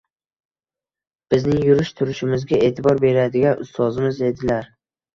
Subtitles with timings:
[1.35, 4.71] Bizning yurish-turishimizga e’tibor beradigan ustozimiz edilar.